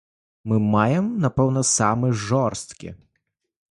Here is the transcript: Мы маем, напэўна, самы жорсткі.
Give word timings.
Мы 0.51 0.57
маем, 0.75 1.11
напэўна, 1.27 1.65
самы 1.77 2.13
жорсткі. 2.27 2.89